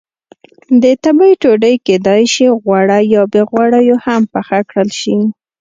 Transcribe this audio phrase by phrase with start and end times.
[0.83, 5.17] د تبۍ ډوډۍ کېدای شي غوړه یا بې غوړیو هم پخه کړل شي.